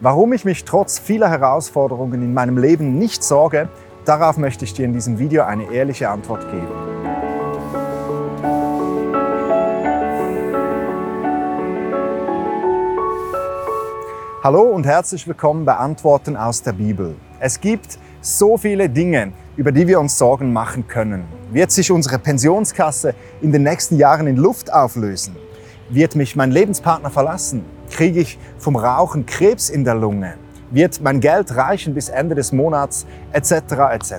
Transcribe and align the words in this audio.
Warum 0.00 0.34
ich 0.34 0.44
mich 0.44 0.66
trotz 0.66 0.98
vieler 0.98 1.30
Herausforderungen 1.30 2.20
in 2.20 2.34
meinem 2.34 2.58
Leben 2.58 2.98
nicht 2.98 3.24
sorge, 3.24 3.70
darauf 4.04 4.36
möchte 4.36 4.66
ich 4.66 4.74
dir 4.74 4.84
in 4.84 4.92
diesem 4.92 5.18
Video 5.18 5.44
eine 5.44 5.72
ehrliche 5.72 6.10
Antwort 6.10 6.42
geben. 6.50 6.68
Hallo 14.42 14.64
und 14.64 14.84
herzlich 14.84 15.26
willkommen 15.26 15.64
bei 15.64 15.76
Antworten 15.76 16.36
aus 16.36 16.62
der 16.62 16.74
Bibel. 16.74 17.16
Es 17.40 17.58
gibt 17.58 17.98
so 18.20 18.58
viele 18.58 18.90
Dinge, 18.90 19.32
über 19.56 19.72
die 19.72 19.88
wir 19.88 19.98
uns 19.98 20.18
Sorgen 20.18 20.52
machen 20.52 20.86
können. 20.86 21.24
Wird 21.52 21.70
sich 21.70 21.90
unsere 21.90 22.18
Pensionskasse 22.18 23.14
in 23.40 23.50
den 23.50 23.62
nächsten 23.62 23.96
Jahren 23.96 24.26
in 24.26 24.36
Luft 24.36 24.70
auflösen? 24.70 25.36
Wird 25.88 26.16
mich 26.16 26.36
mein 26.36 26.50
Lebenspartner 26.50 27.08
verlassen? 27.08 27.75
Kriege 27.96 28.20
ich 28.20 28.38
vom 28.58 28.76
Rauchen 28.76 29.24
Krebs 29.24 29.70
in 29.70 29.82
der 29.82 29.94
Lunge? 29.94 30.34
Wird 30.70 31.00
mein 31.00 31.18
Geld 31.18 31.56
reichen 31.56 31.94
bis 31.94 32.10
Ende 32.10 32.34
des 32.34 32.52
Monats? 32.52 33.06
Etc. 33.32 33.52
etc. 33.52 34.12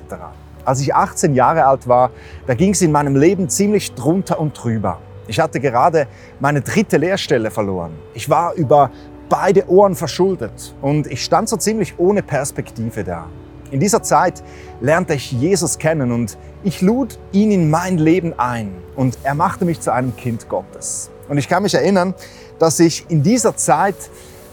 Als 0.65 0.81
ich 0.81 0.95
18 0.95 1.35
Jahre 1.35 1.63
alt 1.63 1.87
war, 1.87 2.09
da 2.47 2.55
ging 2.55 2.71
es 2.71 2.81
in 2.81 2.91
meinem 2.91 3.15
Leben 3.15 3.49
ziemlich 3.49 3.93
drunter 3.93 4.39
und 4.39 4.53
drüber. 4.59 4.97
Ich 5.27 5.39
hatte 5.39 5.59
gerade 5.59 6.07
meine 6.39 6.61
dritte 6.61 6.97
Lehrstelle 6.97 7.51
verloren. 7.51 7.91
Ich 8.15 8.27
war 8.31 8.55
über 8.55 8.89
beide 9.29 9.69
Ohren 9.69 9.93
verschuldet 9.93 10.73
und 10.81 11.05
ich 11.05 11.23
stand 11.23 11.47
so 11.47 11.55
ziemlich 11.55 11.99
ohne 11.99 12.23
Perspektive 12.23 13.03
da. 13.03 13.27
In 13.69 13.79
dieser 13.79 14.01
Zeit 14.01 14.43
lernte 14.81 15.13
ich 15.13 15.31
Jesus 15.33 15.77
kennen 15.77 16.11
und 16.11 16.35
ich 16.63 16.81
lud 16.81 17.19
ihn 17.31 17.51
in 17.51 17.69
mein 17.69 17.99
Leben 17.99 18.33
ein 18.39 18.71
und 18.95 19.19
er 19.21 19.35
machte 19.35 19.65
mich 19.65 19.81
zu 19.81 19.93
einem 19.93 20.15
Kind 20.15 20.49
Gottes. 20.49 21.11
Und 21.27 21.37
ich 21.37 21.49
kann 21.49 21.63
mich 21.63 21.73
erinnern, 21.73 22.13
dass 22.59 22.79
ich 22.79 23.05
in 23.09 23.23
dieser 23.23 23.55
Zeit 23.55 23.95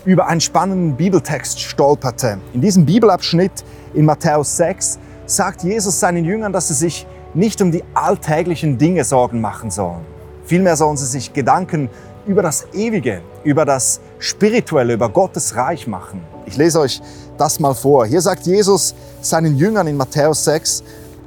über 0.05 0.27
einen 0.27 0.41
spannenden 0.41 0.97
Bibeltext 0.97 1.61
stolperte. 1.61 2.39
In 2.53 2.61
diesem 2.61 2.85
Bibelabschnitt 2.85 3.65
in 3.95 4.05
Matthäus 4.05 4.57
6 4.57 4.99
sagt 5.27 5.63
Jesus 5.63 5.99
seinen 6.01 6.25
Jüngern, 6.25 6.53
dass 6.53 6.69
sie 6.69 6.75
sich 6.75 7.07
nicht 7.33 7.61
um 7.63 7.73
die 7.73 7.83
alltäglichen 7.95 8.79
Dinge 8.79 9.05
Sorgen 9.05 9.41
machen 9.41 9.71
sollen. 9.71 10.05
Vielmehr 10.45 10.77
sollen 10.77 10.97
sie 10.97 11.07
sich 11.07 11.33
Gedanken 11.33 11.89
über 12.27 12.43
das 12.43 12.67
Ewige, 12.73 13.23
über 13.45 13.65
das 13.65 14.01
Spirituelle, 14.19 14.95
über 14.95 15.09
Gottes 15.09 15.57
Reich 15.57 15.87
machen. 15.87 16.23
Ich 16.47 16.57
lese 16.57 16.81
euch 16.81 17.01
das 17.39 17.61
mal 17.61 17.75
vor. 17.75 18.07
Hier 18.07 18.21
sagt 18.21 18.47
Jesus 18.47 18.95
seinen 19.21 19.57
Jüngern 19.57 19.87
in 19.87 19.97
Matthäus 19.97 20.45
6, 20.45 20.83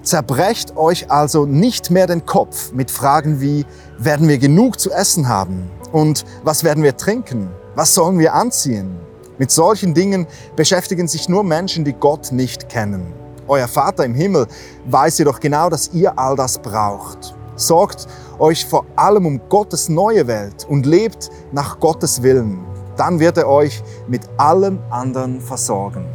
Zerbrecht 0.08 0.78
euch 0.78 1.12
also 1.12 1.46
nicht 1.46 1.92
mehr 1.92 2.08
den 2.08 2.26
Kopf 2.26 2.72
mit 2.72 2.92
Fragen 2.92 3.42
wie, 3.42 3.66
werden 3.98 4.30
wir 4.30 4.38
genug 4.38 4.80
zu 4.80 4.90
essen 4.90 5.28
haben? 5.28 5.70
Und 5.92 6.24
was 6.46 6.64
werden 6.64 6.82
wir 6.82 6.96
trinken? 6.96 7.50
Was 7.76 7.94
sollen 7.94 8.18
wir 8.18 8.34
anziehen? 8.34 8.96
Mit 9.38 9.52
solchen 9.52 9.94
Dingen 9.94 10.26
beschäftigen 10.56 11.10
sich 11.10 11.28
nur 11.28 11.44
Menschen, 11.44 11.84
die 11.84 11.92
Gott 11.92 12.32
nicht 12.32 12.70
kennen. 12.70 13.12
Euer 13.50 13.68
Vater 13.68 14.06
im 14.06 14.16
Himmel 14.16 14.48
weiß 14.86 15.18
jedoch 15.18 15.42
genau, 15.42 15.70
dass 15.70 15.90
ihr 15.92 16.18
all 16.18 16.38
das 16.38 16.58
braucht. 16.58 17.36
Sorgt 17.58 18.08
euch 18.40 18.66
vor 18.66 18.86
allem 18.96 19.26
um 19.26 19.42
Gottes 19.50 19.90
neue 19.90 20.26
Welt 20.26 20.66
und 20.70 20.86
lebt 20.86 21.30
nach 21.52 21.82
Gottes 21.82 22.24
Willen. 22.24 22.60
Dann 22.96 23.20
wird 23.20 23.38
er 23.38 23.50
euch 23.50 23.84
mit 24.08 24.22
allem 24.38 24.80
anderen 24.90 25.42
versorgen. 25.42 26.06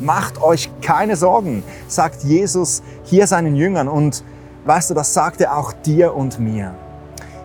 Macht 0.00 0.42
euch 0.42 0.70
keine 0.80 1.14
Sorgen, 1.14 1.62
sagt 1.86 2.24
Jesus 2.24 2.82
hier 3.04 3.26
seinen 3.26 3.54
Jüngern. 3.54 3.86
Und 3.86 4.24
weißt 4.64 4.90
du, 4.90 4.94
das 4.94 5.12
sagt 5.12 5.40
er 5.40 5.56
auch 5.56 5.72
dir 5.72 6.14
und 6.14 6.40
mir. 6.40 6.74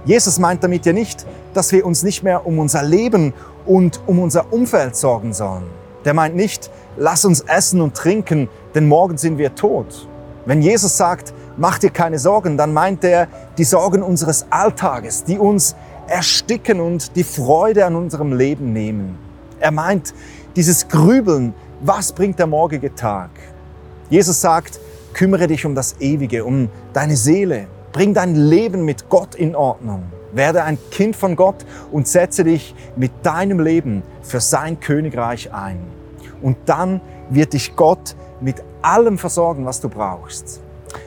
Jesus 0.05 0.39
meint 0.39 0.63
damit 0.63 0.85
ja 0.85 0.93
nicht, 0.93 1.25
dass 1.53 1.71
wir 1.71 1.85
uns 1.85 2.03
nicht 2.03 2.23
mehr 2.23 2.45
um 2.45 2.59
unser 2.59 2.83
Leben 2.83 3.33
und 3.65 3.99
um 4.05 4.19
unser 4.19 4.53
Umfeld 4.53 4.95
sorgen 4.95 5.33
sollen. 5.33 5.65
Der 6.05 6.13
meint 6.13 6.35
nicht, 6.35 6.69
lass 6.97 7.25
uns 7.25 7.41
essen 7.41 7.81
und 7.81 7.95
trinken, 7.95 8.47
denn 8.75 8.87
morgen 8.87 9.17
sind 9.17 9.37
wir 9.37 9.55
tot. 9.55 10.07
Wenn 10.45 10.61
Jesus 10.61 10.95
sagt, 10.95 11.33
mach 11.57 11.79
dir 11.79 11.89
keine 11.89 12.19
Sorgen, 12.19 12.57
dann 12.57 12.73
meint 12.73 13.03
er 13.03 13.27
die 13.57 13.63
Sorgen 13.63 14.03
unseres 14.03 14.45
Alltages, 14.51 15.23
die 15.23 15.39
uns 15.39 15.75
ersticken 16.07 16.79
und 16.79 17.15
die 17.15 17.23
Freude 17.23 17.85
an 17.85 17.95
unserem 17.95 18.33
Leben 18.33 18.71
nehmen. 18.71 19.17
Er 19.59 19.71
meint 19.71 20.13
dieses 20.55 20.87
Grübeln, 20.87 21.55
was 21.81 22.11
bringt 22.11 22.39
der 22.39 22.47
morgige 22.47 22.93
Tag? 22.95 23.29
Jesus 24.09 24.39
sagt, 24.41 24.79
kümmere 25.13 25.47
dich 25.47 25.65
um 25.65 25.75
das 25.75 25.99
Ewige, 25.99 26.45
um 26.45 26.69
deine 26.93 27.15
Seele. 27.15 27.67
Bring 27.91 28.13
dein 28.13 28.35
Leben 28.35 28.85
mit 28.85 29.09
Gott 29.09 29.35
in 29.35 29.55
Ordnung. 29.55 30.03
Werde 30.33 30.63
ein 30.63 30.77
Kind 30.91 31.15
von 31.15 31.35
Gott 31.35 31.65
und 31.91 32.07
setze 32.07 32.43
dich 32.43 32.75
mit 32.95 33.11
deinem 33.23 33.59
Leben 33.59 34.03
für 34.21 34.41
sein 34.41 34.79
Königreich 34.79 35.53
ein. 35.53 35.79
Und 36.41 36.57
dann 36.65 37.01
wird 37.29 37.53
dich 37.53 37.75
Gott 37.75 38.15
mit 38.41 38.61
allem 38.81 39.17
versorgen, 39.17 39.65
was 39.65 39.79
du 39.79 39.89
brauchst. 39.89 40.61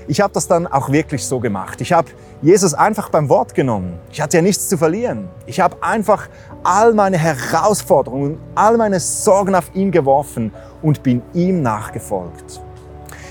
Ich 0.07 0.21
habe 0.21 0.33
das 0.33 0.49
dann 0.49 0.67
auch 0.67 0.91
wirklich 0.91 1.25
so 1.25 1.41
gemacht. 1.41 1.81
Ich 1.81 1.93
habe 1.93 2.09
Jesus 2.41 2.73
einfach 2.73 3.09
beim 3.09 3.29
Wort 3.29 3.53
genommen. 3.57 3.99
Ich 4.13 4.21
hatte 4.21 4.37
ja 4.37 4.43
nichts 4.43 4.69
zu 4.69 4.79
verlieren. 4.79 5.29
Ich 5.47 5.59
habe 5.59 5.83
einfach 5.83 6.29
all 6.63 6.95
meine 6.95 7.19
Herausforderungen, 7.19 8.39
all 8.55 8.77
meine 8.77 9.01
Sorgen 9.01 9.57
auf 9.57 9.75
ihn 9.75 9.91
geworfen 9.91 10.53
und 10.81 11.03
bin 11.03 11.21
ihm 11.35 11.63
nachgefolgt. 11.63 12.61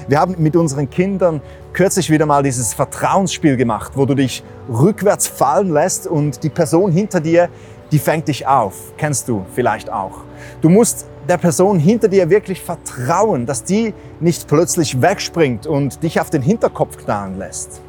Wir 0.09 0.19
haben 0.19 0.35
mit 0.37 0.57
unseren 0.57 0.89
Kindern 0.89 1.39
kürzlich 1.71 2.09
wieder 2.09 2.25
mal 2.25 2.43
dieses 2.43 2.73
Vertrauensspiel 2.73 3.55
gemacht, 3.55 3.93
wo 3.95 4.05
du 4.05 4.13
dich 4.13 4.43
rückwärts 4.67 5.27
fallen 5.27 5.71
lässt 5.71 6.05
und 6.05 6.43
die 6.43 6.49
Person 6.49 6.91
hinter 6.91 7.21
dir, 7.21 7.47
die 7.93 7.99
fängt 7.99 8.27
dich 8.27 8.45
auf. 8.45 8.73
Kennst 8.97 9.29
du 9.29 9.45
vielleicht 9.55 9.89
auch. 9.89 10.19
Du 10.59 10.67
musst 10.67 11.05
der 11.29 11.37
Person 11.37 11.79
hinter 11.79 12.09
dir 12.09 12.29
wirklich 12.29 12.61
vertrauen, 12.61 13.45
dass 13.45 13.63
die 13.63 13.93
nicht 14.19 14.47
plötzlich 14.47 15.01
wegspringt 15.01 15.65
und 15.65 16.03
dich 16.03 16.19
auf 16.19 16.29
den 16.29 16.41
Hinterkopf 16.41 16.97
knallen 16.97 17.37
lässt. 17.37 17.81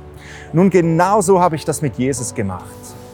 Nun, 0.53 0.71
genau 0.71 1.21
so 1.21 1.41
habe 1.41 1.57
ich 1.57 1.65
das 1.65 1.83
mit 1.83 1.97
Jesus 1.97 2.35
gemacht. 2.35 2.65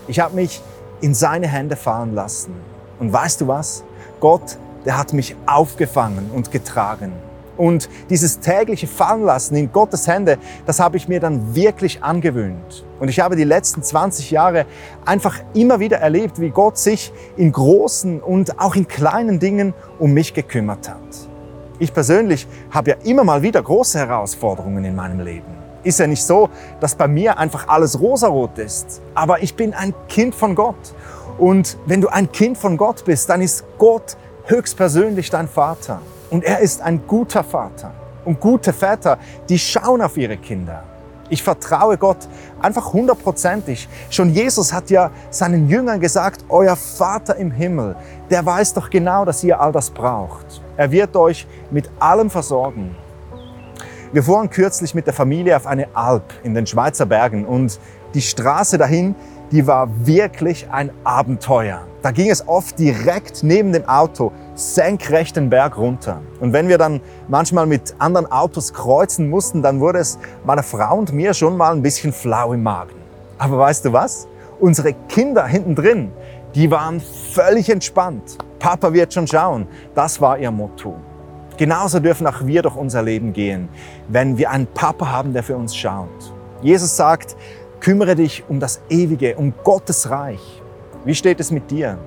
Ich 0.07 0.21
habe 0.21 0.35
mich 0.35 0.63
in 1.01 1.15
seine 1.15 1.47
Hände 1.47 1.77
fallen 1.77 2.15
lassen. 2.15 2.55
Und 2.99 3.13
weißt 3.13 3.41
du 3.41 3.49
was? 3.49 3.85
Gott, 4.21 4.57
der 4.85 4.99
hat 4.99 5.13
mich 5.13 5.37
aufgefangen 5.47 6.31
und 6.35 6.51
getragen. 6.51 7.13
Und 7.57 7.89
dieses 8.11 8.41
tägliche 8.41 8.87
Fallenlassen 8.87 9.57
in 9.57 9.71
Gottes 9.71 10.09
Hände, 10.09 10.39
das 10.67 10.81
habe 10.81 10.97
ich 10.97 11.07
mir 11.07 11.21
dann 11.21 11.55
wirklich 11.55 12.03
angewöhnt. 12.03 12.85
Und 12.99 13.09
ich 13.09 13.21
habe 13.21 13.37
die 13.37 13.45
letzten 13.45 13.83
20 13.83 14.31
Jahre 14.33 14.67
einfach 15.05 15.39
immer 15.55 15.79
wieder 15.79 15.99
erlebt, 15.99 16.41
wie 16.41 16.51
Gott 16.51 16.79
sich 16.79 17.13
in 17.37 17.53
großen 17.53 18.21
und 18.21 18.59
auch 18.59 18.75
in 18.75 18.89
kleinen 18.89 19.39
Dingen 19.39 19.73
um 19.99 20.13
mich 20.13 20.35
gekümmert 20.35 20.89
hat. 20.89 20.99
Ich 21.79 21.93
persönlich 21.93 22.47
habe 22.71 22.91
ja 22.91 22.97
immer 23.05 23.25
mal 23.25 23.43
wieder 23.43 23.63
große 23.63 23.99
Herausforderungen 23.99 24.85
in 24.85 24.97
meinem 24.97 25.21
Leben 25.21 25.64
ist 25.85 26.01
ja 26.01 26.07
nicht 26.07 26.25
so, 26.25 26.49
dass 26.81 26.95
bei 26.95 27.07
mir 27.07 27.39
einfach 27.39 27.69
alles 27.69 28.01
rosarot 28.01 28.59
ist. 28.59 29.01
Aber 29.15 29.43
ich 29.43 29.55
bin 29.55 29.75
ein 29.75 29.95
Kind 30.09 30.35
von 30.35 30.55
Gott. 30.55 30.95
Und 31.39 31.77
wenn 31.87 32.01
du 32.01 32.09
ein 32.09 32.31
Kind 32.33 32.59
von 32.59 32.77
Gott 32.77 33.05
bist, 33.05 33.29
dann 33.29 33.41
ist 33.41 33.65
Gott 33.79 34.17
höchstpersönlich 34.47 35.31
dein 35.31 35.49
Vater. 35.49 36.01
Und 36.31 36.45
er 36.45 36.61
ist 36.61 36.83
ein 36.83 37.07
guter 37.07 37.45
Vater. 37.45 37.93
Und 38.25 38.41
gute 38.41 38.73
Väter, 38.73 39.19
die 39.49 39.59
schauen 39.59 40.01
auf 40.01 40.17
ihre 40.17 40.37
Kinder. 40.37 40.83
Ich 41.31 41.43
vertraue 41.43 41.97
Gott 41.97 42.29
einfach 42.61 42.93
hundertprozentig. 42.93 43.89
Schon 44.11 44.31
Jesus 44.31 44.73
hat 44.73 44.91
ja 44.91 45.11
seinen 45.31 45.69
Jüngern 45.69 46.01
gesagt, 46.01 46.45
euer 46.49 46.77
Vater 46.77 47.37
im 47.37 47.51
Himmel, 47.51 47.97
der 48.31 48.45
weiß 48.45 48.75
doch 48.75 48.91
genau, 48.91 49.25
dass 49.25 49.43
ihr 49.43 49.61
all 49.61 49.73
das 49.73 49.91
braucht. 49.91 50.63
Er 50.77 50.91
wird 50.91 51.17
euch 51.17 51.47
mit 51.71 51.91
allem 51.99 52.31
versorgen. 52.31 52.95
Wir 54.15 54.23
fuhren 54.23 54.49
kürzlich 54.49 54.95
mit 54.95 55.09
der 55.09 55.13
Familie 55.13 55.57
auf 55.57 55.67
eine 55.67 55.89
Alp 55.93 56.35
in 56.45 56.55
den 56.55 56.69
Schweizer 56.69 57.05
Bergen 57.05 57.45
und 57.45 57.81
die 58.15 58.23
Straße 58.23 58.79
dahin, 58.79 59.17
die 59.51 59.67
war 59.67 59.89
wirklich 60.07 60.69
ein 60.71 60.93
Abenteuer. 61.03 61.85
Da 62.01 62.13
ging 62.13 62.31
es 62.31 62.47
oft 62.47 62.79
direkt 62.79 63.43
neben 63.43 63.73
dem 63.73 63.89
Auto 63.89 64.31
senkrecht 64.55 65.35
den 65.35 65.51
Berg 65.51 65.77
runter. 65.77 66.21
Und 66.39 66.53
wenn 66.53 66.69
wir 66.69 66.79
dann 66.79 67.01
manchmal 67.27 67.67
mit 67.67 67.97
anderen 67.99 68.31
Autos 68.31 68.73
kreuzen 68.73 69.29
mussten, 69.29 69.63
dann 69.63 69.81
wurde 69.81 69.99
es 69.99 70.17
meiner 70.45 70.63
Frau 70.63 70.97
und 70.97 71.13
mir 71.13 71.35
schon 71.35 71.57
mal 71.57 71.73
ein 71.73 71.83
bisschen 71.83 72.13
flau 72.13 72.53
im 72.53 72.63
Magen. 72.63 72.95
Aber 73.39 73.59
weißt 73.59 73.85
du 73.85 73.93
was? 73.93 74.29
Unsere 74.61 74.93
Kinder 75.09 75.45
hinten 75.45 75.75
drin, 75.75 76.13
die 76.55 76.71
waren 76.71 77.01
völlig 77.01 77.69
entspannt. 77.69 78.39
Papa 78.61 78.93
wird 78.93 79.13
schon 79.13 79.27
schauen. 79.27 79.67
Das 79.97 80.21
war 80.21 80.39
ihr 80.39 80.53
Motto. 80.53 80.95
Genauso 81.57 82.01
dürfen 82.01 82.27
auch 82.27 82.45
wir 82.45 82.63
durch 82.63 82.75
unser 82.75 83.03
Leben 83.03 83.33
gehen, 83.33 83.69
wenn 84.09 84.37
wir 84.39 84.51
einen 84.51 84.67
Papa 84.67 85.11
haben, 85.11 85.33
der 85.33 85.45
für 85.45 85.57
uns 85.57 85.77
schaut. 85.77 86.33
Jesus 86.63 86.97
sagt, 86.97 87.37
kümmere 87.79 88.17
dich 88.17 88.43
um 88.49 88.59
das 88.59 88.81
Ewige, 88.89 89.37
um 89.37 89.55
Gottes 89.63 90.11
Reich. 90.11 90.63
Wie 91.05 91.15
steht 91.15 91.39
es 91.39 91.51
mit 91.53 91.71
dir? 91.71 91.99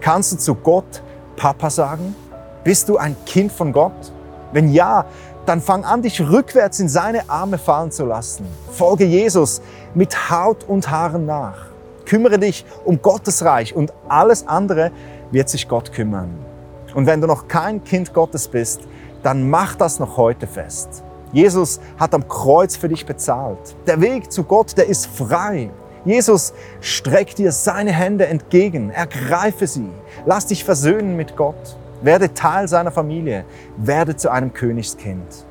Kannst 0.00 0.32
du 0.32 0.36
zu 0.36 0.54
Gott 0.54 1.02
Papa 1.36 1.70
sagen? 1.70 2.16
Bist 2.64 2.88
du 2.88 2.96
ein 2.96 3.14
Kind 3.26 3.52
von 3.52 3.72
Gott? 3.72 4.12
Wenn 4.52 4.72
ja, 4.72 5.04
dann 5.46 5.60
fang 5.60 5.84
an, 5.84 6.02
dich 6.02 6.20
rückwärts 6.20 6.80
in 6.80 6.88
seine 6.88 7.28
Arme 7.30 7.58
fallen 7.58 7.90
zu 7.90 8.04
lassen. 8.04 8.44
Folge 8.72 9.04
Jesus 9.04 9.62
mit 9.94 10.30
Haut 10.30 10.64
und 10.64 10.90
Haaren 10.90 11.26
nach. 11.26 11.66
Kümmere 12.06 12.38
dich 12.38 12.64
um 12.84 13.00
Gottes 13.00 13.44
Reich 13.44 13.74
und 13.74 13.92
alles 14.08 14.48
andere 14.48 14.90
wird 15.30 15.48
sich 15.48 15.68
Gott 15.68 15.92
kümmern. 15.92 16.49
Und 16.94 17.06
wenn 17.06 17.20
du 17.20 17.26
noch 17.26 17.48
kein 17.48 17.84
Kind 17.84 18.12
Gottes 18.12 18.48
bist, 18.48 18.80
dann 19.22 19.48
mach 19.48 19.74
das 19.76 19.98
noch 19.98 20.16
heute 20.16 20.46
fest. 20.46 21.02
Jesus 21.32 21.80
hat 21.98 22.14
am 22.14 22.26
Kreuz 22.26 22.76
für 22.76 22.88
dich 22.88 23.06
bezahlt. 23.06 23.76
Der 23.86 24.00
Weg 24.00 24.32
zu 24.32 24.44
Gott, 24.44 24.76
der 24.76 24.86
ist 24.86 25.06
frei. 25.06 25.70
Jesus 26.04 26.52
streckt 26.80 27.38
dir 27.38 27.52
seine 27.52 27.92
Hände 27.92 28.26
entgegen. 28.26 28.90
Ergreife 28.90 29.66
sie. 29.66 29.90
Lass 30.26 30.46
dich 30.46 30.64
versöhnen 30.64 31.16
mit 31.16 31.36
Gott. 31.36 31.76
Werde 32.02 32.32
Teil 32.32 32.66
seiner 32.66 32.90
Familie. 32.90 33.44
Werde 33.76 34.16
zu 34.16 34.30
einem 34.30 34.52
Königskind. 34.52 35.46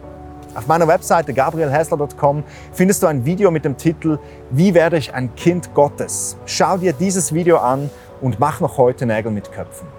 Auf 0.55 0.65
meiner 0.67 0.87
Webseite 0.87 1.33
gabrielhessler.com 1.33 2.43
findest 2.73 3.03
du 3.03 3.07
ein 3.07 3.23
Video 3.23 3.51
mit 3.51 3.65
dem 3.65 3.77
Titel 3.77 4.17
Wie 4.49 4.73
werde 4.73 4.97
ich 4.97 5.13
ein 5.13 5.35
Kind 5.35 5.73
Gottes? 5.75 6.37
Schau 6.45 6.77
dir 6.77 6.93
dieses 6.93 7.33
Video 7.33 7.57
an 7.57 7.91
und 8.19 8.39
mach 8.39 8.59
noch 8.59 8.77
heute 8.77 9.05
Nägel 9.05 9.31
mit 9.31 9.51
Köpfen. 9.51 9.98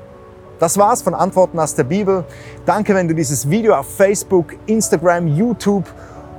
Das 0.61 0.77
war's 0.77 1.01
von 1.01 1.15
Antworten 1.15 1.59
aus 1.59 1.75
der 1.75 1.85
Bibel. 1.85 2.23
Danke, 2.67 2.95
wenn 2.95 3.09
du 3.09 3.15
dieses 3.15 3.49
Video 3.49 3.75
auf 3.75 3.97
Facebook, 3.97 4.55
Instagram, 4.67 5.27
YouTube 5.27 5.87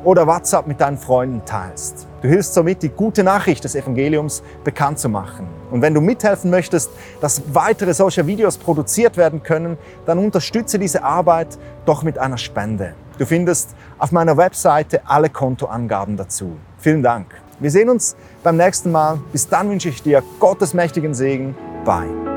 oder 0.04 0.28
WhatsApp 0.28 0.68
mit 0.68 0.80
deinen 0.80 0.98
Freunden 0.98 1.42
teilst. 1.44 2.08
Du 2.22 2.28
hilfst 2.28 2.54
somit, 2.54 2.84
die 2.84 2.90
gute 2.90 3.24
Nachricht 3.24 3.64
des 3.64 3.74
Evangeliums 3.74 4.44
bekannt 4.64 5.00
zu 5.00 5.10
machen. 5.10 5.48
Und 5.72 5.82
wenn 5.82 5.96
du 5.96 6.02
mithelfen 6.02 6.52
möchtest, 6.52 6.92
dass 7.20 7.42
weitere 7.52 7.96
solcher 7.96 8.28
Videos 8.28 8.58
produziert 8.58 9.18
werden 9.18 9.42
können, 9.42 9.78
dann 10.06 10.20
unterstütze 10.20 10.78
diese 10.78 11.04
Arbeit 11.04 11.58
doch 11.86 12.04
mit 12.04 12.20
einer 12.20 12.38
Spende. 12.38 12.94
Du 13.18 13.26
findest 13.26 13.72
auf 13.98 14.12
meiner 14.12 14.38
Webseite 14.38 15.02
alle 15.06 15.30
Kontoangaben 15.30 16.16
dazu. 16.16 16.58
Vielen 16.78 17.02
Dank. 17.02 17.26
Wir 17.60 17.72
sehen 17.72 17.90
uns 17.90 18.16
beim 18.44 18.58
nächsten 18.58 18.92
Mal. 18.92 19.20
Bis 19.32 19.48
dann 19.48 19.70
wünsche 19.70 19.90
ich 19.90 20.04
dir 20.04 20.22
Gottes 20.40 20.76
mächtigen 20.76 21.16
Segen. 21.16 21.56
Bye. 21.86 22.31